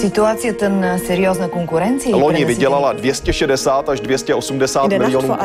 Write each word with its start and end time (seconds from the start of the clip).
Ситуацията 0.00 0.68
на 0.68 0.98
сериозна 0.98 1.48
конкуренция. 1.48 2.16
Loni 2.16 2.44
vydělala 2.44 2.92
260 2.92 3.88
až 3.88 4.00
280 4.00 4.88
miljonů. 4.88 5.36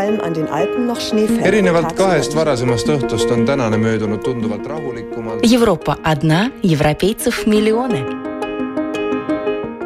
erinevalt 1.44 1.92
kahest 1.92 2.34
varasemast 2.34 2.88
õhtust 2.88 3.32
on 3.32 3.46
tänane 3.46 3.78
möödunud 3.78 4.24
tunduvalt 4.24 4.68
rahulikumalt. 4.68 5.40
Европа 5.54 5.96
одна, 6.04 6.52
европейцев 6.64 7.46
миллионы. 7.46 8.04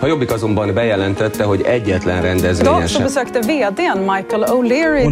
A 0.01 0.07
Jobbik 0.07 0.31
azonban 0.31 0.73
bejelentette, 0.73 1.43
hogy 1.43 1.61
egyetlen 1.61 2.21
rendezvényen 2.21 2.87
sem. 2.87 3.05
vdn 3.41 3.99
Michael 3.99 4.43
O'Leary 4.49 5.05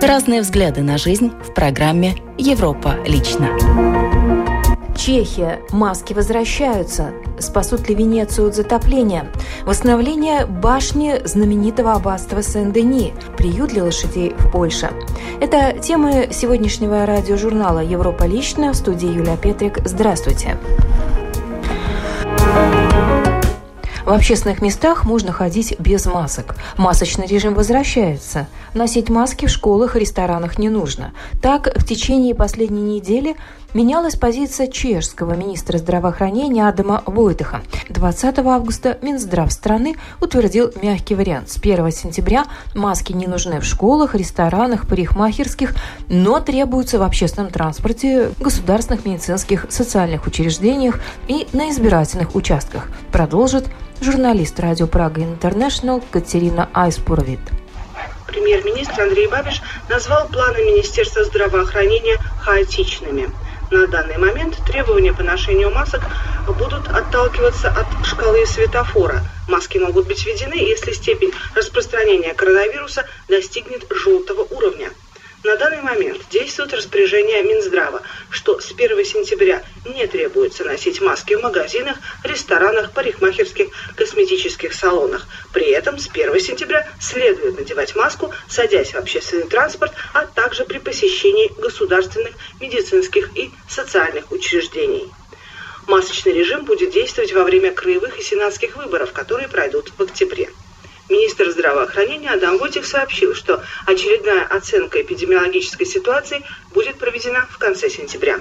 Разные 0.00 0.40
взгляды 0.40 0.82
на 0.82 0.96
жизнь 0.98 1.32
в 1.42 1.52
программе 1.52 2.14
«Европа 2.38 2.96
лично». 3.06 3.48
Чехия. 4.96 5.60
Маски 5.72 6.14
возвращаются. 6.14 7.12
Спасут 7.38 7.88
ли 7.88 7.94
Венецию 7.94 8.48
от 8.48 8.54
затопления? 8.54 9.30
Восстановление 9.64 10.46
башни 10.46 11.20
знаменитого 11.24 11.92
аббатства 11.92 12.42
Сен-Дени. 12.42 13.12
Приют 13.36 13.70
для 13.70 13.84
лошадей 13.84 14.34
в 14.38 14.50
Польше. 14.50 14.90
Это 15.40 15.78
темы 15.78 16.30
сегодняшнего 16.32 17.04
радиожурнала 17.04 17.80
«Европа 17.80 18.24
лично» 18.24 18.72
в 18.72 18.76
студии 18.76 19.08
Юлия 19.08 19.36
Петрик. 19.36 19.80
Здравствуйте. 19.84 20.56
В 24.06 24.12
общественных 24.12 24.62
местах 24.62 25.04
можно 25.04 25.32
ходить 25.32 25.74
без 25.80 26.06
масок. 26.06 26.54
Масочный 26.76 27.26
режим 27.26 27.54
возвращается. 27.54 28.46
Носить 28.72 29.10
маски 29.10 29.46
в 29.46 29.50
школах 29.50 29.96
и 29.96 29.98
ресторанах 29.98 30.60
не 30.60 30.68
нужно. 30.68 31.12
Так, 31.42 31.76
в 31.76 31.84
течение 31.84 32.32
последней 32.32 32.82
недели 32.82 33.34
менялась 33.74 34.14
позиция 34.14 34.68
чешского 34.68 35.34
министра 35.34 35.78
здравоохранения 35.78 36.68
Адама 36.68 37.02
Войтеха. 37.04 37.62
20 37.88 38.38
августа 38.38 38.96
Минздрав 39.02 39.52
страны 39.52 39.96
утвердил 40.20 40.70
мягкий 40.80 41.16
вариант. 41.16 41.50
С 41.50 41.56
1 41.56 41.90
сентября 41.90 42.44
маски 42.76 43.12
не 43.12 43.26
нужны 43.26 43.58
в 43.58 43.64
школах, 43.64 44.14
ресторанах, 44.14 44.86
парикмахерских, 44.86 45.74
но 46.08 46.38
требуются 46.38 47.00
в 47.00 47.02
общественном 47.02 47.50
транспорте, 47.50 48.30
государственных 48.38 49.04
медицинских, 49.04 49.66
социальных 49.68 50.28
учреждениях 50.28 51.00
и 51.26 51.48
на 51.52 51.70
избирательных 51.70 52.36
участках. 52.36 52.86
Продолжит 53.10 53.66
журналист 54.00 54.60
радио 54.60 54.86
Прага 54.86 55.22
Интернешнл 55.22 56.02
Катерина 56.10 56.68
Айспуровит. 56.72 57.40
Премьер-министр 58.26 59.02
Андрей 59.02 59.28
Бабиш 59.28 59.62
назвал 59.88 60.28
планы 60.28 60.58
Министерства 60.58 61.24
здравоохранения 61.24 62.18
хаотичными. 62.40 63.30
На 63.70 63.86
данный 63.88 64.18
момент 64.18 64.56
требования 64.64 65.12
по 65.12 65.22
ношению 65.22 65.70
масок 65.70 66.02
будут 66.58 66.86
отталкиваться 66.88 67.68
от 67.68 68.06
шкалы 68.06 68.46
светофора. 68.46 69.22
Маски 69.48 69.78
могут 69.78 70.06
быть 70.06 70.24
введены, 70.24 70.54
если 70.54 70.92
степень 70.92 71.32
распространения 71.54 72.34
коронавируса 72.34 73.04
достигнет 73.28 73.86
желтого 73.90 74.46
уровня. 74.50 74.90
Момент 75.86 76.20
действует 76.30 76.74
распоряжение 76.74 77.44
Минздрава, 77.44 78.02
что 78.28 78.58
с 78.58 78.72
1 78.72 79.04
сентября 79.04 79.62
не 79.84 80.04
требуется 80.08 80.64
носить 80.64 81.00
маски 81.00 81.34
в 81.34 81.42
магазинах, 81.42 81.96
ресторанах, 82.24 82.92
парикмахерских, 82.92 83.68
косметических 83.94 84.74
салонах. 84.74 85.28
При 85.52 85.70
этом 85.70 85.96
с 85.98 86.08
1 86.08 86.40
сентября 86.40 86.84
следует 86.98 87.56
надевать 87.56 87.94
маску, 87.94 88.34
садясь 88.48 88.94
в 88.94 88.96
общественный 88.96 89.46
транспорт, 89.46 89.92
а 90.12 90.26
также 90.26 90.64
при 90.64 90.78
посещении 90.78 91.52
государственных, 91.60 92.34
медицинских 92.58 93.30
и 93.36 93.52
социальных 93.68 94.32
учреждений. 94.32 95.08
Масочный 95.86 96.32
режим 96.32 96.64
будет 96.64 96.90
действовать 96.90 97.32
во 97.32 97.44
время 97.44 97.70
краевых 97.70 98.18
и 98.18 98.24
сенатских 98.24 98.74
выборов, 98.74 99.12
которые 99.12 99.46
пройдут 99.46 99.92
в 99.96 100.02
октябре. 100.02 100.48
Министр 101.08 101.50
здравоохранения 101.50 102.30
Адам 102.30 102.58
Войтих 102.58 102.84
сообщил, 102.84 103.34
что 103.34 103.62
очередная 103.84 104.44
оценка 104.44 105.00
эпидемиологической 105.02 105.86
ситуации 105.86 106.44
будет 106.70 106.98
проведена 106.98 107.46
в 107.48 107.58
конце 107.58 107.88
сентября. 107.88 108.40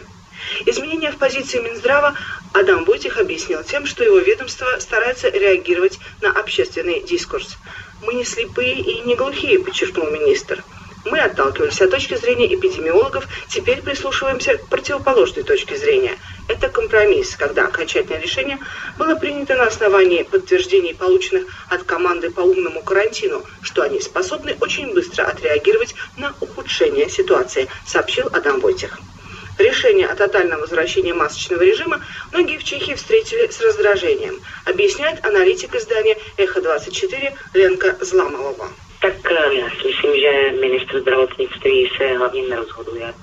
Изменения 0.65 1.11
в 1.11 1.17
позиции 1.17 1.59
Минздрава 1.59 2.15
Адам 2.53 2.85
Войтих 2.85 3.17
объяснил 3.17 3.63
тем, 3.63 3.85
что 3.85 4.03
его 4.03 4.17
ведомство 4.17 4.67
старается 4.79 5.29
реагировать 5.29 5.99
на 6.21 6.31
общественный 6.31 7.03
дискурс. 7.05 7.59
«Мы 8.01 8.15
не 8.15 8.25
слепые 8.25 8.81
и 8.81 9.01
не 9.01 9.15
глухие», 9.15 9.59
подчеркнул 9.59 10.09
министр. 10.09 10.65
Мы 11.05 11.19
отталкивались 11.19 11.79
от 11.81 11.91
точки 11.91 12.15
зрения 12.15 12.53
эпидемиологов, 12.55 13.27
теперь 13.47 13.81
прислушиваемся 13.83 14.57
к 14.57 14.67
противоположной 14.67 15.43
точке 15.43 15.77
зрения. 15.77 16.17
Это 16.47 16.67
компромисс, 16.67 17.35
когда 17.35 17.67
окончательное 17.67 18.19
решение 18.19 18.57
было 18.97 19.15
принято 19.15 19.55
на 19.55 19.67
основании 19.67 20.23
подтверждений, 20.23 20.95
полученных 20.95 21.45
от 21.69 21.83
команды 21.83 22.31
по 22.31 22.41
умному 22.41 22.81
карантину, 22.81 23.43
что 23.61 23.83
они 23.83 24.01
способны 24.01 24.57
очень 24.59 24.95
быстро 24.95 25.25
отреагировать 25.25 25.93
на 26.17 26.33
ухудшение 26.41 27.07
ситуации, 27.07 27.67
сообщил 27.85 28.27
Адам 28.33 28.59
Войтих. 28.59 28.97
Решение 29.59 30.07
о 30.07 30.15
тотальном 30.15 30.59
возвращении 30.59 31.11
масочного 31.11 31.61
режима 31.61 32.01
многие 32.31 32.57
в 32.57 32.63
Чехии 32.63 32.95
встретили 32.95 33.47
с 33.47 33.61
раздражением, 33.61 34.41
объясняет 34.65 35.23
аналитик 35.23 35.75
издания 35.75 36.17
«Эхо-24» 36.37 37.33
Ленка 37.53 37.95
Зламовова. 38.01 38.69
Tak 38.99 39.21
si 39.81 39.87
myslím, 39.87 40.19
že 40.19 40.51
ministr 40.61 40.99
zdravotnictví 40.99 41.91
se 41.97 42.07
hlavně 42.07 42.41
nerozhoduje 42.41 43.13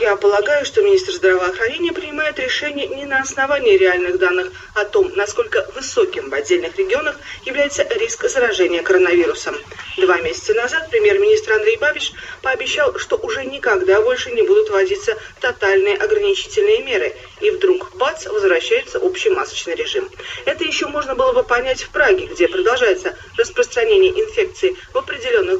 Я 0.00 0.16
полагаю, 0.16 0.64
что 0.66 0.82
министр 0.82 1.12
здравоохранения 1.12 1.92
принимает 1.92 2.38
решение 2.40 2.88
не 2.88 3.06
на 3.06 3.20
основании 3.20 3.76
реальных 3.76 4.18
данных 4.18 4.50
о 4.74 4.84
том, 4.84 5.12
насколько 5.14 5.64
высоким 5.74 6.28
в 6.28 6.34
отдельных 6.34 6.76
регионах 6.76 7.16
является 7.44 7.86
риск 8.00 8.28
заражения 8.28 8.82
коронавирусом. 8.82 9.54
Два 9.96 10.20
месяца 10.20 10.54
назад 10.54 10.90
премьер-министр 10.90 11.52
Андрей 11.52 11.76
Бабиш 11.76 12.12
пообещал, 12.42 12.98
что 12.98 13.16
уже 13.16 13.44
никогда 13.44 14.02
больше 14.02 14.32
не 14.32 14.42
будут 14.42 14.70
вводиться 14.70 15.16
тотальные 15.40 15.96
ограничительные 15.96 16.82
меры. 16.82 17.14
И 17.40 17.50
вдруг, 17.50 17.96
бац, 17.96 18.26
возвращается 18.26 18.98
общий 18.98 19.30
масочный 19.30 19.76
режим. 19.76 20.08
Это 20.46 20.64
еще 20.64 20.88
можно 20.88 21.14
было 21.14 21.32
бы 21.32 21.44
понять 21.44 21.82
в 21.82 21.90
Праге, 21.90 22.26
где 22.26 22.48
продолжается 22.48 23.16
распространение 23.36 24.10
инфекции 24.10 24.76
в 24.92 24.98
определенных 24.98 25.55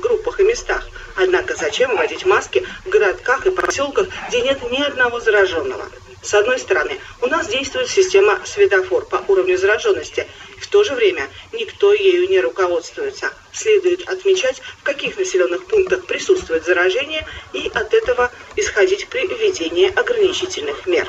местах. 0.57 0.89
Однако 1.17 1.55
зачем 1.55 1.95
вводить 1.95 2.25
маски 2.25 2.67
в 2.85 2.89
городках 2.89 3.47
и 3.47 3.51
поселках, 3.51 4.09
где 4.29 4.41
нет 4.41 4.59
ни 4.71 4.83
одного 4.83 5.21
зараженного? 5.21 5.85
С 6.23 6.35
одной 6.35 6.59
стороны, 6.59 6.99
у 7.21 7.27
нас 7.27 7.47
действует 7.47 7.89
система 7.89 8.41
светофор 8.45 9.05
по 9.05 9.23
уровню 9.29 9.57
зараженности. 9.59 10.27
В 10.59 10.67
то 10.67 10.83
же 10.83 10.95
время 10.95 11.29
никто 11.53 11.93
ею 11.93 12.29
не 12.29 12.41
руководствуется. 12.41 13.31
Следует 13.53 14.09
отмечать, 14.09 14.61
в 14.81 14.83
каких 14.83 15.17
населенных 15.19 15.67
пунктах 15.67 16.05
присутствует 16.07 16.65
заражение 16.65 17.25
и 17.53 17.71
от 17.73 17.95
этого 17.95 18.33
исходить 18.57 19.09
при 19.09 19.27
введении 19.27 19.93
ограничительных 19.95 20.87
мер. 20.87 21.07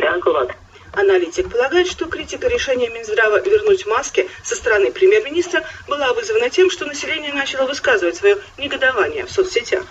na 0.00 0.59
Аналитик 0.92 1.50
полагает, 1.50 1.86
что 1.88 2.06
критика 2.06 2.48
решения 2.48 2.88
Минздрава 2.88 3.40
вернуть 3.40 3.86
маски 3.86 4.28
со 4.42 4.56
стороны 4.56 4.90
премьер-министра 4.90 5.64
была 5.88 6.12
вызвана 6.12 6.50
тем, 6.50 6.70
что 6.70 6.86
население 6.86 7.32
начало 7.32 7.66
высказывать 7.66 8.16
свое 8.16 8.36
негодование 8.58 9.26
в 9.26 9.30
соцсетях. 9.30 9.84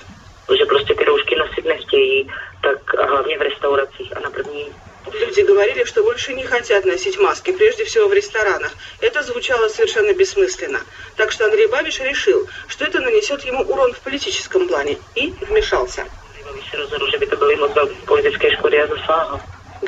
Ty 0.47 1.05
roušky 1.05 1.35
nosit 1.35 1.65
nechtějí, 1.65 2.29
tak 2.61 2.95
a 2.99 3.05
hlavně 3.05 3.37
v 3.37 3.41
restauracích 3.41 4.17
a 4.17 4.19
na 4.19 4.29
první 4.29 4.73
Люди 5.13 5.41
говорили, 5.41 5.85
что 5.85 6.03
больше 6.03 6.33
не 6.33 6.43
хотят 6.43 6.85
носить 6.85 7.17
маски, 7.17 7.51
прежде 7.51 7.85
всего 7.85 8.07
в 8.07 8.13
ресторанах. 8.13 8.71
Это 9.01 9.23
звучало 9.23 9.69
совершенно 9.69 10.13
бессмысленно. 10.13 10.81
Так 11.15 11.31
что 11.31 11.45
Андрей 11.45 11.67
Бабиш 11.67 11.99
решил, 11.99 12.47
что 12.67 12.85
это 12.85 12.99
нанесет 12.99 13.43
ему 13.45 13.63
урон 13.63 13.93
в 13.93 13.99
политическом 13.99 14.67
плане 14.67 14.97
и 15.15 15.33
вмешался. 15.41 16.05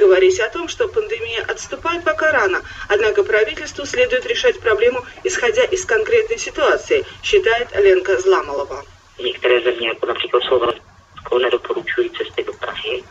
Говорить 0.02 0.40
о 0.40 0.50
том, 0.50 0.68
что 0.68 0.88
пандемия 0.88 1.44
отступает, 1.44 2.04
пока 2.04 2.32
рано. 2.32 2.64
Однако 2.90 3.24
правительству 3.24 3.86
следует 3.86 4.26
решать 4.26 4.60
проблему, 4.60 5.06
исходя 5.24 5.64
из 5.64 5.86
конкретной 5.86 6.40
ситуации, 6.40 7.06
считает 7.22 7.68
Ленка 7.76 8.18
Зламолова. 8.18 8.84
Nedoporučují 11.32 12.10
cesty 12.10 12.44
do 12.44 12.54
Prahy. 12.60 13.04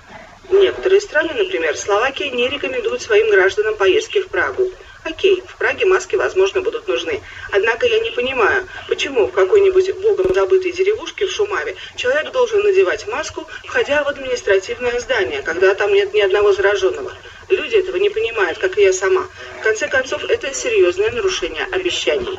Некоторые 0.50 1.00
страны, 1.00 1.32
например, 1.32 1.76
Словакия, 1.76 2.30
не 2.30 2.48
рекомендуют 2.48 3.00
своим 3.00 3.30
гражданам 3.30 3.76
поездки 3.76 4.20
в 4.20 4.28
Прагу. 4.28 4.70
Окей, 5.10 5.42
в 5.44 5.56
Праге 5.56 5.86
маски, 5.86 6.14
возможно, 6.14 6.62
будут 6.62 6.86
нужны. 6.86 7.20
Однако 7.50 7.86
я 7.86 7.98
не 7.98 8.10
понимаю, 8.10 8.68
почему 8.88 9.26
в 9.26 9.32
какой-нибудь 9.32 9.92
богом 9.96 10.32
забытой 10.32 10.70
деревушке 10.70 11.26
в 11.26 11.32
Шумаве 11.32 11.74
человек 11.96 12.30
должен 12.30 12.62
надевать 12.62 13.08
маску, 13.08 13.46
входя 13.64 14.04
в 14.04 14.08
административное 14.08 15.00
здание, 15.00 15.42
когда 15.42 15.74
там 15.74 15.92
нет 15.92 16.14
ни 16.14 16.20
одного 16.20 16.52
зараженного. 16.52 17.12
Люди 17.48 17.74
этого 17.74 17.96
не 17.96 18.08
понимают, 18.08 18.58
как 18.58 18.78
и 18.78 18.82
я 18.82 18.92
сама. 18.92 19.26
В 19.58 19.62
конце 19.64 19.88
концов, 19.88 20.22
это 20.24 20.54
серьезное 20.54 21.10
нарушение 21.10 21.66
обещаний. 21.72 22.38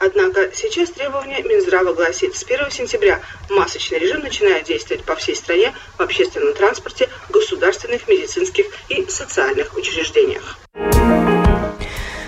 Однако 0.00 0.48
Сейчас 0.54 0.90
требование 0.90 1.42
Минздрава 1.42 1.92
гласит, 1.92 2.34
с 2.34 2.42
1 2.42 2.70
сентября 2.70 3.20
масочный 3.50 3.98
режим 3.98 4.22
начинает 4.22 4.64
действовать 4.64 5.04
по 5.04 5.14
всей 5.16 5.36
стране 5.36 5.72
в 5.96 6.02
общественном 6.02 6.54
транспорте, 6.54 7.08
государственных, 7.58 8.08
медицинских 8.08 8.66
и 8.88 9.04
социальных 9.08 9.76
учреждениях. 9.76 10.58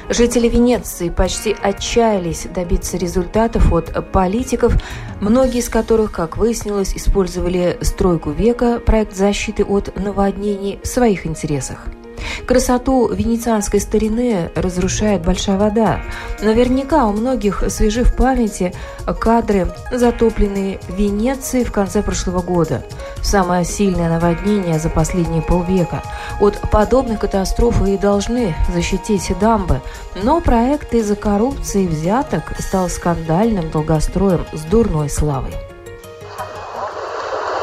Жители 0.09 0.49
Венеции 0.49 1.09
почти 1.09 1.55
отчаялись 1.63 2.47
добиться 2.53 2.97
результатов 2.97 3.73
от 3.73 4.11
политиков, 4.11 4.75
многие 5.21 5.59
из 5.59 5.69
которых, 5.69 6.11
как 6.11 6.37
выяснилось, 6.37 6.97
использовали 6.97 7.79
стройку 7.83 8.31
века, 8.31 8.81
проект 8.81 9.15
защиты 9.15 9.65
от 9.65 9.97
наводнений 9.97 10.81
в 10.83 10.87
своих 10.87 11.27
интересах– 11.27 11.87
Красоту 12.47 13.09
венецианской 13.09 13.81
старины 13.81 14.51
разрушает 14.55 15.23
большая 15.23 15.59
вода. 15.59 16.01
Наверняка 16.41 17.07
у 17.07 17.13
многих 17.13 17.65
свежи 17.69 18.05
в 18.05 18.17
памяти 18.17 18.75
кадры, 19.21 19.73
затопленные 19.93 20.81
Венеции 20.89 21.65
в 21.65 21.73
конце 21.73 22.03
прошлого 22.03 22.43
года. 22.43 22.83
Самое 23.23 23.65
сильное 23.65 24.09
наводнение 24.09 24.79
за 24.79 24.89
последние 24.89 25.43
полвека. 25.43 26.03
От 26.41 26.61
подобных 26.71 27.21
катастроф 27.21 27.87
и 27.87 27.97
должны 27.99 28.55
защитить 28.73 29.33
дамбы, 29.39 29.81
но 30.23 30.41
проект 30.41 30.95
из-за 30.95 31.17
коррупции 31.17 31.87
взяток 31.87 32.43
стал 32.59 32.89
скандальным 32.89 33.71
долгостроем 33.71 34.47
с 34.53 34.63
дурной 34.63 35.11
славой. 35.11 35.55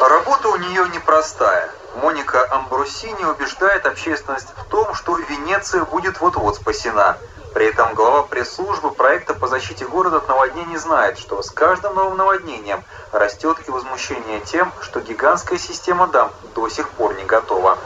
Работа 0.01 0.49
у 0.49 0.57
нее 0.57 0.83
непростая. 0.93 1.69
Моника 2.01 2.47
Амбрусини 2.51 3.25
убеждает 3.25 3.87
общественность 3.87 4.49
в 4.55 4.65
том, 4.65 4.93
что 4.93 5.17
Венеция 5.17 5.83
будет 5.83 6.19
вот-вот 6.21 6.55
спасена. 6.55 7.17
При 7.55 7.67
этом 7.67 7.95
глава 7.95 8.21
пресс-службы 8.21 8.91
проекта 8.91 9.33
по 9.33 9.47
защите 9.47 9.85
города 9.87 10.17
от 10.17 10.27
наводнений 10.27 10.77
знает, 10.77 11.17
что 11.17 11.41
с 11.41 11.49
каждым 11.49 11.95
новым 11.95 12.17
наводнением 12.17 12.83
растет 13.11 13.57
и 13.67 13.71
возмущение 13.71 14.41
тем, 14.41 14.71
что 14.81 14.99
гигантская 14.99 15.57
система 15.57 16.05
дам 16.07 16.31
до 16.53 16.69
сих 16.69 16.87
пор 16.89 17.15
не 17.15 17.25
готова. 17.25 17.79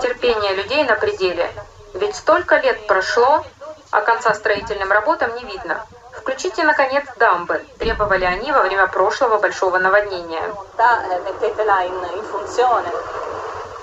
Терпение 0.00 0.54
людей 0.54 0.84
на 0.84 0.96
пределе. 0.96 1.52
Ведь 1.92 2.16
столько 2.16 2.56
лет 2.56 2.86
прошло, 2.86 3.44
а 3.90 4.00
конца 4.00 4.32
строительным 4.32 4.90
работам 4.90 5.34
не 5.34 5.44
видно. 5.44 5.84
Включите, 6.16 6.64
наконец, 6.64 7.04
дамбы. 7.16 7.64
Требовали 7.78 8.24
они 8.24 8.50
во 8.52 8.62
время 8.62 8.86
прошлого 8.86 9.38
большого 9.38 9.78
наводнения. 9.78 10.54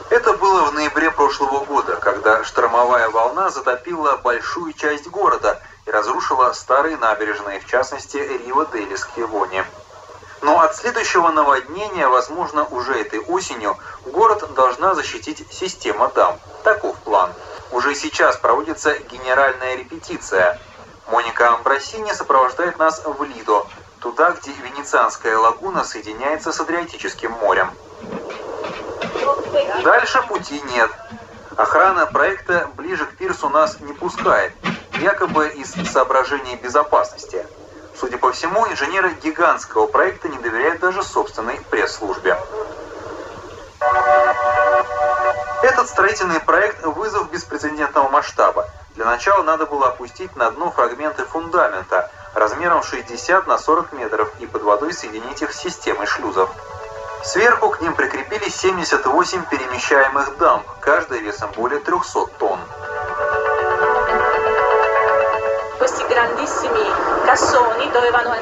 Это 0.09 0.33
было 0.33 0.63
в 0.65 0.73
ноябре 0.73 1.11
прошлого 1.11 1.63
года, 1.65 1.95
когда 1.97 2.43
штормовая 2.43 3.09
волна 3.09 3.49
затопила 3.49 4.17
большую 4.17 4.73
часть 4.73 5.07
города 5.07 5.61
и 5.85 5.91
разрушила 5.91 6.51
старые 6.53 6.97
набережные, 6.97 7.59
в 7.59 7.67
частности 7.67 8.17
Рио-Дели 8.17 8.95
Сквивоне. 8.95 9.65
Но 10.41 10.59
от 10.59 10.75
следующего 10.75 11.29
наводнения, 11.29 12.07
возможно, 12.07 12.65
уже 12.65 12.99
этой 12.99 13.19
осенью, 13.19 13.77
город 14.05 14.53
должна 14.53 14.95
защитить 14.95 15.45
система 15.51 16.09
дам. 16.09 16.39
Таков 16.63 16.97
план. 16.97 17.31
Уже 17.71 17.93
сейчас 17.95 18.37
проводится 18.37 18.97
генеральная 18.97 19.75
репетиция– 19.75 20.59
Моника 21.07 21.53
Амбросини 21.55 22.13
сопровождает 22.13 22.77
нас 22.77 23.01
в 23.03 23.23
Лидо, 23.23 23.65
туда, 23.99 24.31
где 24.31 24.51
Венецианская 24.51 25.37
лагуна 25.37 25.83
соединяется 25.83 26.51
с 26.51 26.59
Адриатическим 26.59 27.31
морем. 27.31 27.71
Дальше 29.83 30.21
пути 30.23 30.61
нет. 30.73 30.91
Охрана 31.57 32.05
проекта 32.05 32.69
ближе 32.75 33.05
к 33.05 33.17
пирсу 33.17 33.49
нас 33.49 33.79
не 33.79 33.93
пускает, 33.93 34.53
якобы 34.99 35.49
из 35.49 35.73
соображений 35.91 36.55
безопасности. 36.55 37.45
Судя 37.99 38.17
по 38.17 38.31
всему, 38.31 38.67
инженеры 38.67 39.13
гигантского 39.21 39.87
проекта 39.87 40.29
не 40.29 40.37
доверяют 40.37 40.79
даже 40.79 41.03
собственной 41.03 41.59
пресс-службе. 41.69 42.37
Этот 45.61 45.87
строительный 45.89 46.39
проект– 46.39 46.83
вызов 46.85 47.29
беспрецедентного 47.29 48.09
масштаба. 48.09 48.67
Для 48.95 49.05
начала 49.05 49.43
надо 49.43 49.65
было 49.65 49.87
опустить 49.87 50.35
на 50.35 50.51
дно 50.51 50.71
фрагменты 50.71 51.23
фундамента 51.25 52.11
размером 52.33 52.83
60 52.83 53.47
на 53.47 53.57
40 53.57 53.93
метров 53.93 54.31
и 54.39 54.45
под 54.45 54.63
водой 54.63 54.93
соединить 54.93 55.41
их 55.41 55.53
с 55.53 55.59
системой 55.59 56.05
шлюзов. 56.05 56.49
Сверху 57.23 57.69
к 57.69 57.81
ним 57.81 57.95
прикрепили 57.95 58.49
78 58.49 59.45
перемещаемых 59.45 60.37
дамб, 60.37 60.65
каждая 60.81 61.19
весом 61.19 61.51
более 61.55 61.79
300 61.79 62.25
тонн. 62.39 62.59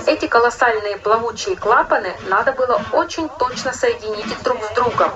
Эти 0.09 0.27
колоссальные 0.27 0.97
плавучие 0.97 1.55
клапаны 1.55 2.15
надо 2.27 2.51
было 2.53 2.81
очень 2.93 3.29
точно 3.29 3.73
соединить 3.73 4.41
друг 4.43 4.57
с 4.63 4.69
другом. 4.73 5.11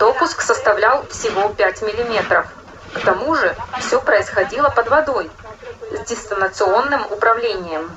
Допуск 0.00 0.42
составлял 0.42 1.06
всего 1.06 1.48
5 1.50 1.82
миллиметров. 1.82 2.46
К 2.94 3.00
тому 3.00 3.34
же 3.34 3.56
все 3.80 4.00
происходило 4.00 4.68
под 4.68 4.88
водой 4.88 5.30
с 5.90 6.00
дистанционным 6.08 7.04
управлением. 7.10 7.90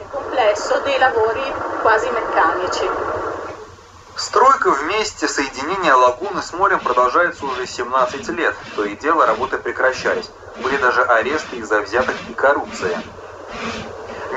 Стройка 4.16 4.72
вместе 4.72 5.28
соединения 5.28 5.94
лагуны 5.94 6.42
с 6.42 6.54
морем 6.54 6.80
продолжается 6.80 7.46
уже 7.46 7.68
17 7.68 8.30
лет. 8.30 8.56
То 8.76 8.86
и 8.86 8.96
дело 8.96 9.26
работы 9.26 9.58
прекращались. 9.58 10.30
Были 10.64 10.78
даже 10.78 11.04
аресты 11.04 11.58
из-за 11.58 11.82
взяток 11.82 12.16
и 12.30 12.34
коррупции. 12.34 12.98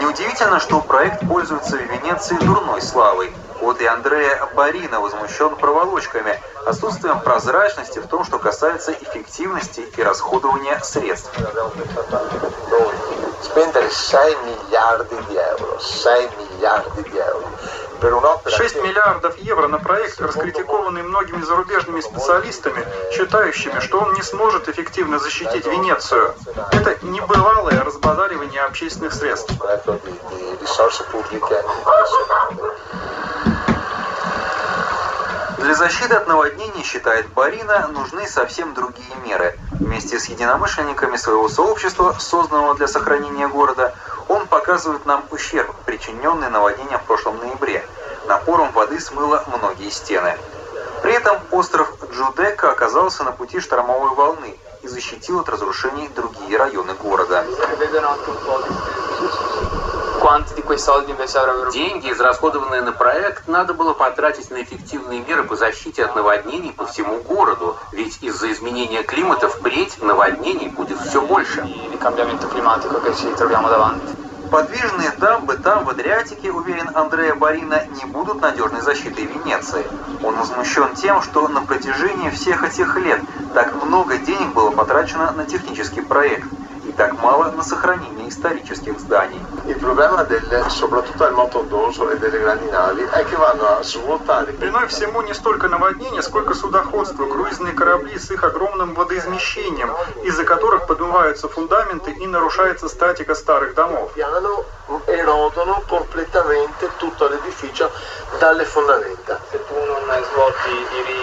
Неудивительно, 0.00 0.58
что 0.58 0.80
проект 0.80 1.26
пользуется 1.26 1.76
в 1.76 1.82
Венеции 1.82 2.36
дурной 2.36 2.82
славой. 2.82 3.32
Вот 3.60 3.80
и 3.80 3.86
Андрея 3.86 4.48
Барина 4.54 5.00
возмущен 5.00 5.56
проволочками, 5.56 6.40
отсутствием 6.66 7.20
прозрачности 7.20 7.98
в 7.98 8.06
том, 8.06 8.24
что 8.24 8.38
касается 8.38 8.92
эффективности 8.92 9.80
и 9.80 10.02
расходования 10.02 10.78
средств. 10.80 11.30
Spendere 13.40 13.88
6 13.88 14.36
miliardi 14.42 15.16
di 15.28 15.36
euro, 15.36 15.78
6 15.78 16.30
miliardi 16.38 17.02
di 17.02 17.18
euro 17.18 17.48
6 18.00 18.76
миллиардов 18.76 19.36
евро 19.38 19.66
на 19.66 19.78
проект, 19.78 20.20
раскритикованный 20.20 21.02
многими 21.02 21.42
зарубежными 21.42 22.00
специалистами, 22.00 22.86
считающими, 23.12 23.80
что 23.80 24.00
он 24.00 24.14
не 24.14 24.22
сможет 24.22 24.68
эффективно 24.68 25.18
защитить 25.18 25.66
Венецию. 25.66 26.34
Это 26.72 27.04
небывалое 27.04 27.82
разбазаривание 27.82 28.62
общественных 28.62 29.12
средств. 29.12 29.52
Для 35.68 35.74
защиты 35.74 36.14
от 36.14 36.26
наводнений, 36.26 36.82
считает 36.82 37.28
Барина, 37.34 37.88
нужны 37.88 38.26
совсем 38.26 38.72
другие 38.72 39.14
меры. 39.22 39.54
Вместе 39.72 40.18
с 40.18 40.24
единомышленниками 40.30 41.18
своего 41.18 41.46
сообщества, 41.50 42.16
созданного 42.18 42.74
для 42.74 42.88
сохранения 42.88 43.48
города, 43.48 43.94
он 44.28 44.46
показывает 44.46 45.04
нам 45.04 45.26
ущерб, 45.30 45.76
причиненный 45.84 46.48
наводнением 46.48 46.98
в 46.98 47.02
прошлом 47.02 47.36
ноябре. 47.36 47.84
Напором 48.26 48.72
воды 48.72 48.98
смыло 48.98 49.44
многие 49.58 49.90
стены. 49.90 50.38
При 51.02 51.12
этом 51.12 51.38
остров 51.50 51.92
Джудека 52.12 52.70
оказался 52.70 53.22
на 53.24 53.32
пути 53.32 53.60
штормовой 53.60 54.14
волны 54.14 54.56
и 54.80 54.88
защитил 54.88 55.40
от 55.40 55.50
разрушений 55.50 56.08
другие 56.16 56.56
районы 56.56 56.94
города. 56.94 57.44
Деньги, 61.72 62.12
израсходованные 62.12 62.82
на 62.82 62.92
проект, 62.92 63.48
надо 63.48 63.72
было 63.72 63.94
потратить 63.94 64.50
на 64.50 64.62
эффективные 64.62 65.20
меры 65.20 65.42
по 65.44 65.56
защите 65.56 66.04
от 66.04 66.16
наводнений 66.16 66.70
по 66.70 66.86
всему 66.86 67.22
городу, 67.22 67.78
ведь 67.92 68.18
из-за 68.20 68.52
изменения 68.52 69.02
климата 69.02 69.48
впредь 69.48 70.02
наводнений 70.02 70.68
будет 70.68 71.00
все 71.00 71.22
больше. 71.22 71.66
Подвижные 74.50 75.12
дамбы 75.16 75.56
там, 75.56 75.86
в 75.86 75.90
Адриатике, 75.90 76.50
уверен 76.52 76.90
Андреа 76.94 77.34
Барина, 77.34 77.86
не 77.86 78.04
будут 78.04 78.42
надежной 78.42 78.82
защитой 78.82 79.24
Венеции. 79.24 79.86
Он 80.22 80.36
возмущен 80.36 80.94
тем, 80.94 81.22
что 81.22 81.48
на 81.48 81.62
протяжении 81.62 82.28
всех 82.28 82.64
этих 82.64 82.98
лет 82.98 83.20
так 83.54 83.82
много 83.82 84.18
денег 84.18 84.52
было 84.52 84.70
потрачено 84.72 85.32
на 85.32 85.46
технический 85.46 86.02
проект– 86.02 86.48
так 86.92 87.20
мало 87.22 87.50
на 87.52 87.62
сохранение 87.62 88.28
исторических 88.28 88.98
зданий. 89.00 89.40
E. 89.66 89.74
Виной 94.58 94.86
всему 94.88 95.22
не 95.22 95.34
столько 95.34 95.68
наводнение, 95.68 96.22
сколько 96.22 96.54
судоходство, 96.54 97.26
круизные 97.26 97.72
корабли 97.72 98.18
с 98.18 98.30
их 98.30 98.44
огромным 98.44 98.94
водоизмещением, 98.94 99.90
из-за 100.24 100.44
которых 100.44 100.86
подмываются 100.86 101.48
фундаменты 101.48 102.12
и 102.12 102.26
нарушается 102.26 102.88
статика 102.88 103.34
старых 103.34 103.74
домов. 103.74 104.12
erodono 105.06 105.82
completamente 105.86 106.90
tutto 106.96 107.28
l'edificio 107.28 107.90
dalle 108.38 108.64
fondamenta. 108.64 109.40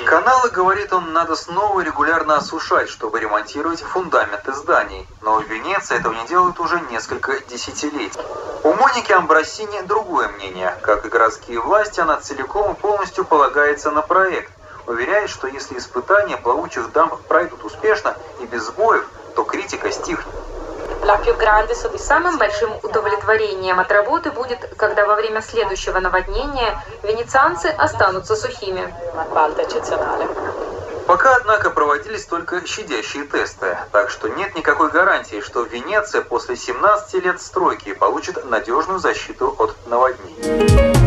Каналы, 0.06 0.50
говорит 0.52 0.94
он, 0.94 1.12
надо 1.12 1.36
снова 1.36 1.82
регулярно 1.82 2.38
осушать, 2.38 2.90
чтобы 2.90 3.20
ремонтировать 3.20 3.82
фундаменты 3.82 4.54
зданий. 4.54 5.08
Но 5.22 5.40
в 5.40 5.48
Венеции 5.48 5.98
этого 5.98 6.14
не 6.14 6.28
делают 6.28 6.60
уже 6.60 6.80
несколько 6.92 7.40
десятилетий. 7.50 8.20
У 8.64 8.74
Моники 8.74 9.12
Амбросини 9.12 9.82
другое 9.82 10.28
мнение. 10.30 10.78
Как 10.82 11.06
и 11.06 11.10
городские 11.10 11.60
власти, 11.60 12.00
она 12.00 12.18
целиком 12.18 12.74
и 12.74 12.76
полностью 12.76 13.26
полагается 13.26 13.90
на 13.90 14.02
проект. 14.02 14.52
Уверяет, 14.86 15.32
что 15.32 15.48
если 15.48 15.80
испытания 15.80 16.38
плавучих 16.38 16.92
дамб 16.92 17.16
пройдут 17.28 17.64
успешно 17.66 18.16
и 18.40 18.46
без 18.46 18.68
сбоев, 18.68 19.08
то 19.36 19.44
критика 19.44 19.92
стихнет. 19.92 20.45
Самым 22.06 22.38
большим 22.38 22.72
удовлетворением 22.84 23.80
от 23.80 23.92
работы 23.92 24.32
будет, 24.32 24.60
когда 24.78 25.06
во 25.06 25.16
время 25.16 25.42
следующего 25.42 26.00
наводнения 26.00 26.82
венецианцы 27.04 27.66
останутся 27.66 28.36
сухими. 28.36 28.94
Пока, 31.08 31.36
однако, 31.36 31.72
проводились 31.72 32.26
только 32.26 32.66
щадящие 32.66 33.26
тесты, 33.26 33.78
так 33.92 34.10
что 34.10 34.28
нет 34.28 34.56
никакой 34.56 34.90
гарантии, 34.92 35.42
что 35.42 35.64
Венеция 35.64 36.22
после 36.22 36.56
17 36.56 37.26
лет 37.26 37.42
стройки 37.42 37.94
получит 37.94 38.46
надежную 38.46 39.00
защиту 39.00 39.56
от 39.58 39.76
наводнений. 39.88 41.05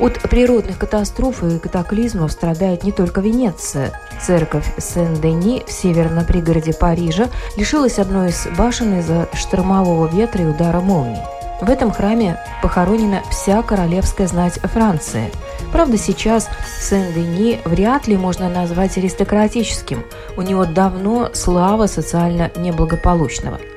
От 0.00 0.14
природных 0.22 0.78
катастроф 0.78 1.44
и 1.44 1.58
катаклизмов 1.58 2.32
страдает 2.32 2.84
не 2.84 2.92
только 2.92 3.20
Венеция. 3.20 3.92
Церковь 4.18 4.72
Сен-Дени 4.78 5.62
в 5.66 5.70
северном 5.70 6.24
пригороде 6.24 6.72
Парижа 6.72 7.28
лишилась 7.58 7.98
одной 7.98 8.30
из 8.30 8.46
башен 8.56 8.98
из-за 9.00 9.28
штормового 9.34 10.06
ветра 10.06 10.42
и 10.42 10.46
удара 10.46 10.80
молнии. 10.80 11.22
В 11.60 11.68
этом 11.68 11.90
храме 11.90 12.38
похоронена 12.62 13.22
вся 13.30 13.62
королевская 13.62 14.26
знать 14.26 14.54
Франции. 14.54 15.30
Правда, 15.70 15.98
сейчас 15.98 16.48
Сен-Дени 16.80 17.60
вряд 17.66 18.06
ли 18.08 18.16
можно 18.16 18.48
назвать 18.48 18.96
аристократическим. 18.96 20.02
У 20.38 20.40
него 20.40 20.64
давно 20.64 21.28
слава 21.34 21.86
социально 21.86 22.50
неблагополучного– 22.56 23.58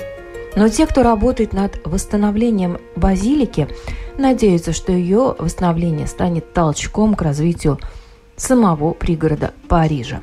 но 0.56 0.70
те, 0.70 0.86
кто 0.86 1.04
работает 1.04 1.54
над 1.54 1.80
восстановлением 1.84 2.78
базилики, 2.96 3.68
надеются, 4.18 4.74
что 4.74 4.92
ее 4.92 5.36
восстановление 5.40 6.08
станет 6.08 6.54
толчком 6.54 7.16
к 7.16 7.22
развитию 7.22 7.80
самого 8.36 8.94
пригорода 8.94 9.54
Парижа. 9.70 10.22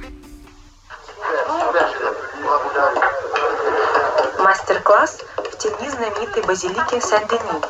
Мастер-класс 4.39 5.21
в 5.37 5.59
тени 5.59 5.89
знаменитой 5.91 6.43
базилики 6.43 7.01
Сен-Дени. 7.01 7.63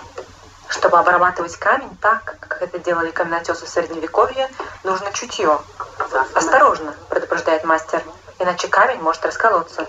Чтобы 0.68 0.98
обрабатывать 0.98 1.56
камень 1.56 1.90
так, 2.00 2.36
как 2.40 2.62
это 2.62 2.78
делали 2.78 3.10
каменотесы 3.10 3.66
Средневековья, 3.66 4.48
нужно 4.84 5.12
чутье. 5.12 5.58
Осторожно, 6.34 6.94
предупреждает 7.08 7.64
мастер, 7.64 8.02
иначе 8.38 8.68
камень 8.68 9.00
может 9.00 9.24
расколоться. 9.24 9.86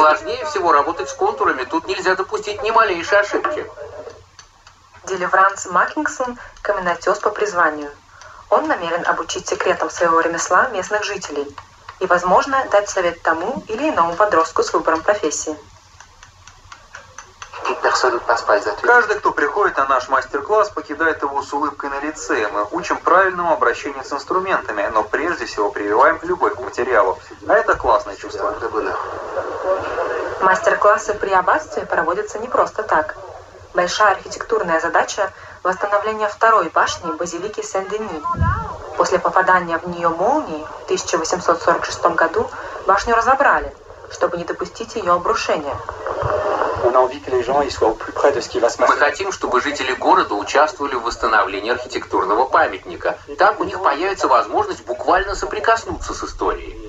Сложнее 0.00 0.42
всего 0.46 0.72
работать 0.72 1.10
с 1.10 1.12
контурами, 1.12 1.64
тут 1.64 1.86
нельзя 1.86 2.14
допустить 2.14 2.62
ни 2.62 2.70
малейшей 2.70 3.20
ошибки. 3.20 3.70
Деливранс 5.04 5.66
Маккингсон– 5.66 6.38
каменотес 6.62 7.18
по 7.18 7.28
призванию. 7.28 7.90
Он 8.48 8.66
намерен 8.66 9.06
обучить 9.06 9.46
секретам 9.46 9.90
своего 9.90 10.20
ремесла 10.20 10.68
местных 10.68 11.04
жителей 11.04 11.46
и, 11.98 12.06
возможно, 12.06 12.64
дать 12.70 12.88
совет 12.88 13.20
тому 13.20 13.62
или 13.68 13.90
иному 13.90 14.14
подростку 14.14 14.62
с 14.62 14.72
выбором 14.72 15.02
профессии. 15.02 15.54
Каждый, 18.80 19.18
кто 19.18 19.32
приходит 19.32 19.76
на 19.76 19.86
наш 19.86 20.08
мастер-класс, 20.08 20.70
покидает 20.70 21.20
его 21.22 21.42
с 21.42 21.52
улыбкой 21.52 21.90
на 21.90 22.00
лице. 22.00 22.48
Мы 22.48 22.66
учим 22.70 22.96
правильному 22.96 23.52
обращению 23.52 24.02
с 24.02 24.12
инструментами, 24.12 24.88
но 24.94 25.02
прежде 25.02 25.44
всего 25.44 25.70
прививаем 25.70 26.18
любовь 26.22 26.54
к 26.54 26.60
материалу. 26.60 27.18
А 27.46 27.52
это 27.52 27.76
классное 27.76 28.16
чувство. 28.16 28.54
Мастер-классы 30.40 31.12
при 31.14 31.30
аббатстве 31.30 31.84
проводятся 31.84 32.38
не 32.38 32.48
просто 32.48 32.82
так. 32.82 33.16
Большая 33.74 34.12
архитектурная 34.12 34.80
задача– 34.80 35.30
восстановление 35.62 36.28
второй 36.28 36.70
башни 36.70 37.12
базилики 37.12 37.60
Сен-Дени. 37.62 38.22
После 38.96 39.18
попадания 39.18 39.76
в 39.76 39.86
нее 39.88 40.08
молнии 40.08 40.64
в 40.80 40.84
1846 40.84 42.04
году 42.16 42.50
башню 42.86 43.14
разобрали, 43.14 43.70
чтобы 44.10 44.38
не 44.38 44.44
допустить 44.44 44.96
ее 44.96 45.12
обрушения. 45.12 45.76
Мы 48.78 48.96
хотим, 48.96 49.32
чтобы 49.32 49.60
жители 49.60 49.92
города 49.92 50.34
участвовали 50.34 50.94
в 50.94 51.02
восстановлении 51.02 51.70
архитектурного 51.70 52.46
памятника. 52.46 53.18
Так 53.38 53.60
у 53.60 53.64
них 53.64 53.82
появится 53.82 54.26
возможность 54.26 54.86
буквально 54.86 55.34
соприкоснуться 55.34 56.14
с 56.14 56.24
историей. 56.24 56.79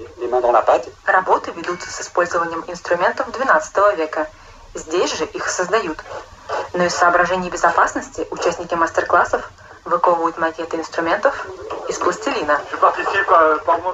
Работы 1.05 1.51
ведутся 1.51 1.91
с 1.91 2.01
использованием 2.01 2.63
инструментов 2.67 3.27
XII 3.29 3.95
века. 3.95 4.27
Здесь 4.73 5.17
же 5.17 5.25
их 5.25 5.49
создают. 5.49 5.97
Но 6.73 6.83
из 6.83 6.93
соображений 6.93 7.49
безопасности 7.49 8.27
участники 8.29 8.75
мастер-классов 8.75 9.49
выковывают 9.83 10.37
макеты 10.37 10.77
инструментов 10.77 11.45
из 11.89 11.97
пластилина. 11.97 12.61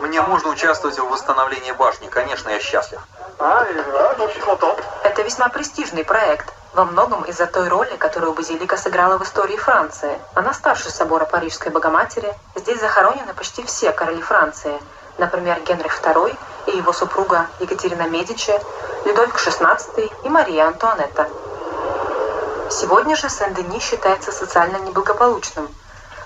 Мне 0.01 0.21
можно 0.21 0.49
участвовать 0.49 0.99
в 0.99 1.09
восстановлении 1.09 1.71
башни. 1.71 2.07
Конечно, 2.07 2.49
я 2.49 2.59
счастлив. 2.59 2.99
Это 5.03 5.21
весьма 5.21 5.49
престижный 5.49 6.03
проект. 6.03 6.53
Во 6.73 6.83
многом 6.85 7.23
из-за 7.23 7.47
той 7.47 7.69
роли, 7.69 7.95
которую 7.95 8.33
базилика 8.33 8.77
сыграла 8.77 9.17
в 9.17 9.23
истории 9.23 9.55
Франции. 9.55 10.19
Она 10.35 10.53
старше 10.53 10.91
собора 10.91 11.25
Парижской 11.25 11.71
Богоматери. 11.71 12.31
Здесь 12.55 12.79
захоронены 12.79 13.33
почти 13.33 13.63
все 13.63 13.91
короли 13.91 14.21
Франции. 14.21 14.77
Например, 15.17 15.59
Генрих 15.61 15.99
II 16.01 16.37
и 16.67 16.77
его 16.77 16.93
супруга 16.93 17.47
Екатерина 17.59 18.07
Медичи, 18.07 18.53
Людовик 19.05 19.35
XVI 19.35 20.11
и 20.23 20.29
Мария 20.29 20.67
Антуанетта. 20.67 21.27
Сегодня 22.69 23.15
же 23.15 23.29
Сен-Дени 23.29 23.79
считается 23.79 24.31
социально 24.31 24.77
неблагополучным. 24.77 25.69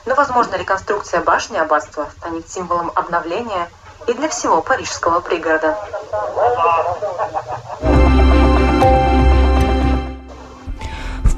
Но, 0.05 0.15
возможно, 0.15 0.55
реконструкция 0.55 1.21
башни 1.21 1.57
аббатства 1.57 2.07
станет 2.17 2.49
символом 2.49 2.91
обновления 2.95 3.69
и 4.07 4.13
для 4.13 4.27
всего 4.29 4.61
парижского 4.61 5.19
пригорода. 5.19 5.77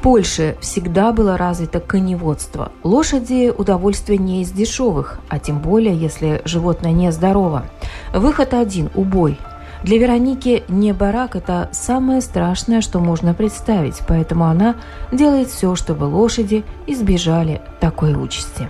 Польше 0.04 0.58
всегда 0.60 1.12
было 1.12 1.38
развито 1.38 1.80
коневодство. 1.80 2.70
Лошади– 2.82 3.50
удовольствие 3.56 4.18
не 4.18 4.42
из 4.42 4.50
дешевых, 4.50 5.18
а 5.30 5.38
тем 5.38 5.60
более, 5.60 5.96
если 5.96 6.42
животное 6.44 6.92
нездорово. 6.92 7.64
Выход 8.12 8.52
один– 8.52 8.90
убой– 8.94 9.38
для 9.82 9.98
Вероники 9.98 10.62
не 10.68 10.92
барак– 10.92 11.36
это 11.36 11.70
самое 11.72 12.20
страшное, 12.20 12.82
что 12.82 12.98
можно 12.98 13.32
представить, 13.32 14.00
поэтому 14.06 14.44
она 14.44 14.76
делает 15.10 15.48
все, 15.48 15.74
чтобы 15.74 16.04
лошади 16.04 16.64
избежали 16.86 17.62
такой 17.80 18.14
участи. 18.14 18.68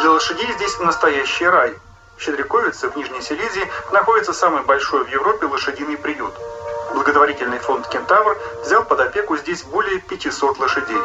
Для 0.00 0.10
лошадей 0.10 0.48
здесь 0.56 0.78
настоящий 0.78 1.46
рай. 1.46 1.72
Щедриковице, 2.20 2.88
в 2.88 2.96
Нижней 2.96 3.22
Силезии, 3.22 3.66
находится 3.92 4.34
самый 4.34 4.62
большой 4.62 5.04
в 5.04 5.08
Европе 5.08 5.46
лошадиный 5.46 5.96
приют. 5.96 6.34
Благотворительный 6.92 7.58
фонд 7.58 7.88
«Кентавр» 7.88 8.36
взял 8.62 8.84
под 8.84 9.00
опеку 9.00 9.38
здесь 9.38 9.62
более 9.62 10.00
500 10.00 10.58
лошадей. 10.58 10.98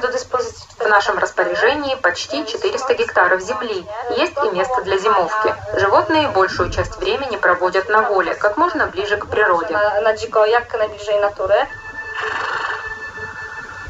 В 0.00 0.88
нашем 0.88 1.18
распоряжении 1.18 1.94
почти 1.94 2.46
400 2.46 2.94
гектаров 2.94 3.42
земли. 3.42 3.86
Есть 4.16 4.36
и 4.44 4.50
место 4.50 4.82
для 4.82 4.96
зимовки. 4.96 5.54
Животные 5.78 6.28
большую 6.28 6.70
часть 6.70 6.96
времени 6.96 7.36
проводят 7.36 7.88
на 7.90 8.02
воле, 8.02 8.34
как 8.34 8.56
можно 8.56 8.86
ближе 8.86 9.18
к 9.18 9.26
природе. 9.26 9.76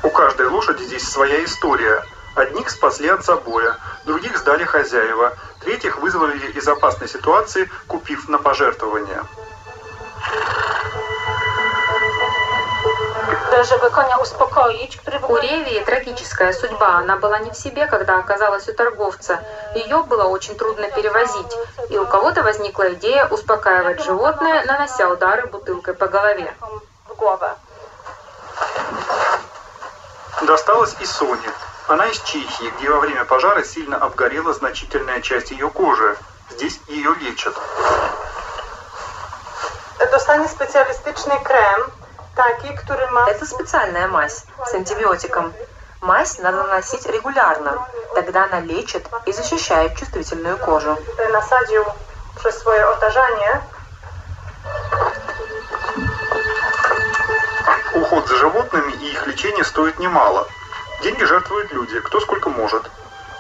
У 0.03 0.11
каждой 0.11 0.49
лошади 0.49 0.83
здесь 0.83 1.09
своя 1.09 1.45
история. 1.45 2.03
Одних 2.35 2.71
спасли 2.71 3.09
от 3.09 3.25
забоя, 3.25 3.77
других 4.05 4.37
сдали 4.39 4.65
хозяева, 4.65 5.37
третьих 5.61 5.99
вызвали 5.99 6.39
из 6.53 6.67
опасной 6.67 7.09
ситуации, 7.09 7.71
купив 7.87 8.29
на 8.29 8.39
пожертвование. 8.39 9.23
Чтобы 13.65 13.91
коня 13.91 14.19
успокоить, 14.19 14.99
У 15.29 15.37
Ревии 15.37 15.85
трагическая 15.85 16.53
судьба. 16.53 16.99
Она 16.99 17.17
была 17.17 17.39
не 17.41 17.51
в 17.51 17.55
себе, 17.55 17.87
когда 17.87 18.19
оказалась 18.19 18.69
у 18.69 18.73
торговца. 18.73 19.41
Ее 19.75 20.03
было 20.05 20.25
очень 20.25 20.57
трудно 20.57 20.91
перевозить. 20.91 21.57
И 21.91 21.99
у 21.99 22.07
кого-то 22.07 22.43
возникла 22.43 22.93
идея 22.95 23.27
успокаивать 23.27 24.03
животное, 24.03 24.65
нанося 24.65 25.09
удары 25.09 25.47
бутылкой 25.47 25.95
по 25.95 26.07
голове. 26.09 26.55
Досталось 30.43 30.97
и 31.01 31.07
Соне. 31.07 31.51
Она 31.89 32.07
из 32.07 32.21
Чехии, 32.21 32.73
где 32.79 32.91
во 32.91 33.01
время 33.01 33.25
пожара 33.25 33.63
сильно 33.65 33.97
обгорела 33.97 34.55
значительная 34.55 35.21
часть 35.21 35.51
ее 35.51 35.69
кожи. 35.71 36.17
Здесь 36.51 36.81
ее 36.89 37.15
лечат. 37.21 37.55
Krem, 41.43 41.81
taki, 41.81 41.89
który 41.89 41.91
ma... 41.91 42.00
Это 42.41 43.47
специальная 43.47 44.09
мазь 44.09 44.45
с 44.67 44.75
антибиотиком. 44.75 45.53
Мазь 46.01 46.39
надо 46.39 46.63
наносить 46.63 47.07
регулярно. 47.07 47.87
Тогда 48.15 48.45
она 48.45 48.61
лечит 48.61 49.07
и 49.27 49.33
защищает 49.33 49.97
чувствительную 49.97 50.57
кожу. 50.59 50.99
Swoje 52.43 52.83
otarzanie. 52.87 53.61
Уход 57.95 58.29
за 58.29 58.37
животными 58.37 58.93
и 58.93 59.13
их 59.13 59.27
лечение 59.27 59.63
стоит 59.63 59.99
немало. 59.99 60.49
Деньги 61.03 61.23
жертвуют 61.25 61.71
люди, 61.73 62.01
кто 62.01 62.21
сколько 62.21 62.49
может. 62.49 62.91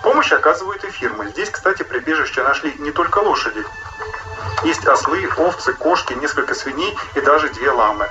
Помощь 0.02 0.32
оказывают 0.32 0.84
и 0.84 0.90
фирмы. 0.90 1.30
Здесь, 1.30 1.48
кстати, 1.48 1.82
прибежище 1.82 2.42
нашли 2.42 2.74
не 2.78 2.90
только 2.90 3.18
лошади. 3.18 3.64
Есть 4.62 4.86
ослы, 4.86 5.26
овцы, 5.38 5.72
кошки, 5.72 6.12
несколько 6.12 6.54
свиней 6.54 6.98
и 7.14 7.20
даже 7.22 7.48
две 7.48 7.70
ламы. 7.70 8.06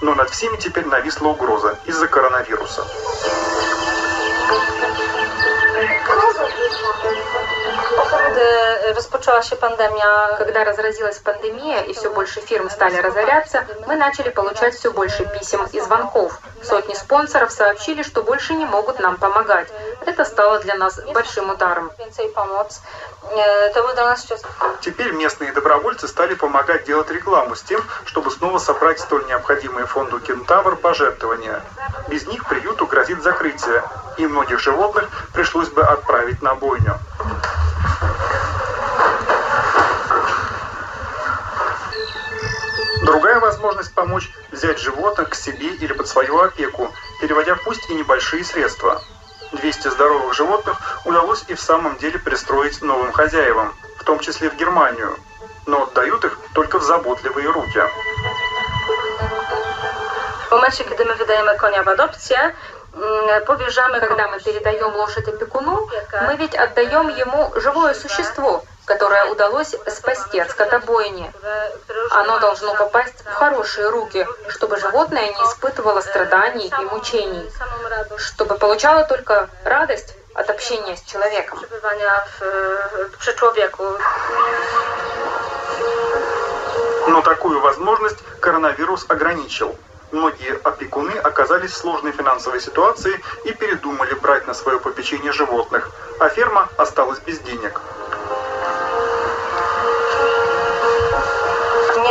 Но 0.00 0.14
над 0.14 0.30
всеми 0.30 0.56
теперь 0.56 0.86
нависла 0.86 1.28
угроза 1.28 1.78
из-за 1.86 2.06
коронавируса. 2.08 2.84
Когда 8.10 8.92
rozpoczęła 8.94 9.42
się 9.42 9.56
pandemia, 9.56 10.36
когда 10.38 10.64
разразилась 10.64 11.18
пандемия 11.18 11.80
и 11.80 11.92
все 11.92 12.10
больше 12.10 12.40
фирм 12.40 12.70
стали 12.70 12.96
разоряться, 12.96 13.66
мы 13.86 13.96
начали 13.96 14.30
получать 14.30 14.74
все 14.74 14.92
больше 14.92 15.24
писем 15.38 15.66
и 15.72 15.80
звонков. 15.80 16.40
Сотни 16.68 16.94
спонсоров 16.94 17.52
сообщили, 17.52 18.02
что 18.02 18.22
больше 18.22 18.54
не 18.54 18.66
могут 18.66 18.98
нам 18.98 19.16
помогать. 19.18 19.68
Это 20.04 20.24
стало 20.24 20.58
для 20.58 20.74
нас 20.74 21.00
большим 21.12 21.50
ударом. 21.50 21.92
Теперь 24.80 25.12
местные 25.12 25.52
добровольцы 25.52 26.08
стали 26.08 26.34
помогать 26.34 26.84
делать 26.84 27.10
рекламу 27.10 27.54
с 27.54 27.62
тем, 27.62 27.80
чтобы 28.04 28.30
снова 28.30 28.58
собрать 28.58 28.98
столь 28.98 29.26
необходимые 29.26 29.86
фонду 29.86 30.18
«Кентавр» 30.18 30.76
пожертвования. 30.76 31.62
Без 32.08 32.26
них 32.26 32.44
приюту 32.46 32.86
грозит 32.86 33.22
закрытие, 33.22 33.84
и 34.16 34.26
многих 34.26 34.58
животных 34.58 35.08
пришлось 35.32 35.68
бы 35.68 35.82
отправить 35.82 36.42
на 36.42 36.54
бойню. 36.54 36.98
возможность 43.66 43.94
помочь 43.94 44.30
взять 44.52 44.78
животных 44.78 45.30
к 45.30 45.34
себе 45.34 45.74
или 45.74 45.92
под 45.92 46.06
свою 46.06 46.40
опеку, 46.40 46.92
переводя 47.20 47.56
пусть 47.56 47.90
и 47.90 47.94
небольшие 47.94 48.44
средства. 48.44 49.02
200 49.52 49.88
здоровых 49.88 50.34
животных 50.34 50.76
удалось 51.04 51.44
и 51.48 51.54
в 51.54 51.60
самом 51.60 51.96
деле 51.96 52.18
пристроить 52.18 52.80
новым 52.82 53.12
хозяевам, 53.12 53.74
в 53.98 54.04
том 54.04 54.20
числе 54.20 54.50
в 54.50 54.56
Германию, 54.56 55.16
но 55.66 55.84
отдают 55.84 56.24
их 56.24 56.38
только 56.54 56.78
в 56.78 56.84
заботливые 56.84 57.48
руки. 57.50 57.82
В 60.48 60.52
моменте, 60.52 60.84
когда 60.84 61.04
мы 61.04 61.14
выдаем 61.14 61.58
коня 61.58 61.82
в 61.82 61.88
адопцию, 61.88 62.54
повержаем, 63.46 64.00
когда 64.00 64.28
мы 64.28 64.38
передаем 64.40 64.94
лошадь 64.94 65.28
опекуну, 65.28 65.88
мы 66.22 66.36
ведь 66.36 66.54
отдаем 66.54 67.08
ему 67.08 67.52
живое 67.56 67.94
существо– 67.94 68.64
которое 68.86 69.30
удалось 69.30 69.74
спасти 69.88 70.38
от 70.38 70.50
скотобойни. 70.50 71.30
Оно 72.12 72.38
должно 72.38 72.74
попасть 72.74 73.20
в 73.24 73.34
хорошие 73.34 73.88
руки, 73.90 74.26
чтобы 74.48 74.78
животное 74.78 75.26
не 75.26 75.42
испытывало 75.44 76.00
страданий 76.00 76.72
и 76.80 76.84
мучений, 76.84 77.50
чтобы 78.16 78.56
получало 78.56 79.04
только 79.04 79.50
радость 79.64 80.14
от 80.34 80.48
общения 80.48 80.96
с 80.96 81.02
человеком. 81.02 81.60
Но 87.08 87.22
такую 87.22 87.60
возможность 87.60 88.18
коронавирус 88.40 89.04
ограничил. 89.08 89.76
Многие 90.12 90.56
опекуны 90.62 91.12
оказались 91.18 91.72
в 91.72 91.76
сложной 91.76 92.12
финансовой 92.12 92.60
ситуации 92.60 93.20
и 93.44 93.52
передумали 93.52 94.14
брать 94.14 94.46
на 94.46 94.54
свое 94.54 94.78
попечение 94.78 95.32
животных, 95.32 95.90
а 96.20 96.28
ферма 96.28 96.68
осталась 96.76 97.18
без 97.18 97.40
денег. 97.40 97.80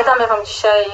Дам 0.04 0.20
я 0.20 0.28
вам 0.28 0.44
dzisiaj 0.44 0.86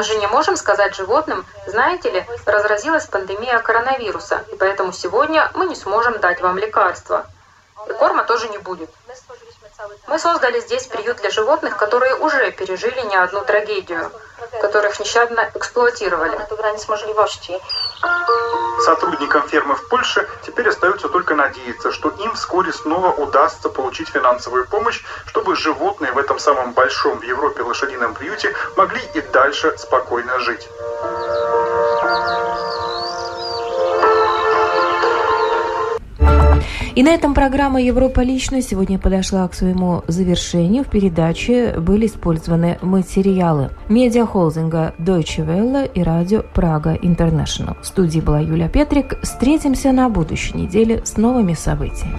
Мы 0.00 0.04
же 0.04 0.16
не 0.16 0.26
можем 0.28 0.56
сказать 0.56 0.94
животным, 0.94 1.44
знаете 1.66 2.10
ли, 2.10 2.26
разразилась 2.46 3.04
пандемия 3.04 3.58
коронавируса, 3.58 4.42
и 4.50 4.56
поэтому 4.56 4.92
сегодня 4.92 5.50
мы 5.52 5.66
не 5.66 5.74
сможем 5.74 6.18
дать 6.20 6.40
вам 6.40 6.56
лекарства. 6.56 7.26
И 7.86 7.92
корма 7.92 8.24
тоже 8.24 8.48
не 8.48 8.56
будет. 8.56 8.88
Мы 10.06 10.18
создали 10.18 10.60
здесь 10.60 10.86
приют 10.86 11.18
для 11.18 11.30
животных, 11.30 11.76
которые 11.76 12.14
уже 12.16 12.50
пережили 12.52 13.00
не 13.06 13.16
одну 13.16 13.44
трагедию, 13.44 14.10
которых 14.60 14.98
нещадно 14.98 15.48
эксплуатировали. 15.54 16.36
Сотрудникам 18.84 19.46
фермы 19.48 19.74
в 19.76 19.88
Польше 19.88 20.28
теперь 20.46 20.68
остается 20.68 21.08
только 21.08 21.34
надеяться, 21.34 21.92
что 21.92 22.08
им 22.08 22.34
вскоре 22.34 22.72
снова 22.72 23.12
удастся 23.12 23.68
получить 23.68 24.08
финансовую 24.08 24.66
помощь, 24.66 25.02
чтобы 25.26 25.54
животные 25.54 26.12
в 26.12 26.18
этом 26.18 26.38
самом 26.38 26.72
большом 26.72 27.18
в 27.18 27.22
Европе 27.22 27.62
лошадином 27.62 28.14
приюте 28.14 28.54
могли 28.76 29.02
и 29.14 29.20
дальше 29.20 29.76
спокойно 29.78 30.40
жить. 30.40 30.68
И 36.94 37.02
на 37.02 37.10
этом 37.10 37.34
программа 37.34 37.80
«Европа 37.80 38.20
лично» 38.20 38.62
сегодня 38.62 38.98
подошла 38.98 39.46
к 39.46 39.54
своему 39.54 40.02
завершению. 40.08 40.84
В 40.84 40.88
передаче 40.88 41.78
были 41.78 42.06
использованы 42.06 42.78
материалы 42.82 43.70
медиахолдинга 43.88 44.94
Deutsche 44.98 45.46
Welle 45.46 45.90
и 45.92 46.02
радио 46.02 46.42
Прага 46.54 46.94
International. 46.94 47.80
В 47.80 47.86
студии 47.86 48.20
была 48.20 48.40
Юлия 48.40 48.68
Петрик. 48.68 49.20
Встретимся 49.22 49.92
на 49.92 50.08
будущей 50.08 50.56
неделе 50.56 51.02
с 51.04 51.16
новыми 51.16 51.54
событиями. 51.54 52.18